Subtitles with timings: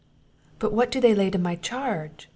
[0.57, 2.27] "But what do they lay to my charge?"